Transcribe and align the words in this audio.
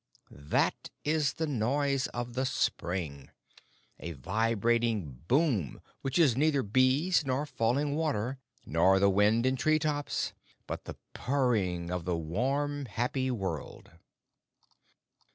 That 0.31 0.89
is 1.03 1.33
the 1.33 1.45
noise 1.45 2.07
of 2.07 2.33
the 2.33 2.43
spring 2.47 3.29
a 3.99 4.13
vibrating 4.13 5.21
boom 5.27 5.79
which 6.01 6.17
is 6.17 6.35
neither 6.35 6.63
bees, 6.63 7.23
nor 7.23 7.45
falling 7.45 7.95
water, 7.95 8.39
nor 8.65 8.97
the 8.97 9.11
wind 9.11 9.45
in 9.45 9.55
tree 9.57 9.77
tops, 9.77 10.33
but 10.65 10.85
the 10.85 10.95
purring 11.13 11.91
of 11.91 12.05
the 12.05 12.17
warm, 12.17 12.85
happy 12.85 13.29
world. 13.29 13.91